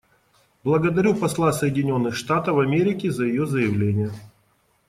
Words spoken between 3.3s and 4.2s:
заявление.